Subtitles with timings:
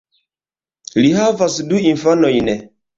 [1.05, 2.55] Li havas du infanojn.